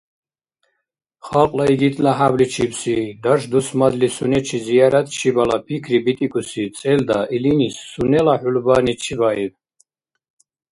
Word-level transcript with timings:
Халкьла 1.27 1.65
игитла 1.73 2.11
хӀябличибси, 2.17 2.95
даршдусмадли 3.23 4.07
сунечи 4.15 4.57
зияратчибала 4.65 5.57
пикри 5.65 5.97
битӀикӀуси 6.05 6.63
цӀелда 6.77 7.19
илини 7.35 7.69
сунела 7.91 8.35
хӀулбани 8.41 8.93
чебаиб. 9.03 9.53